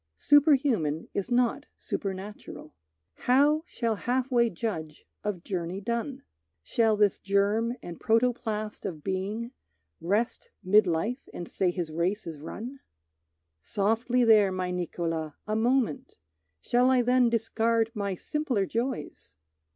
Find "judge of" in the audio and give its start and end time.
4.49-5.43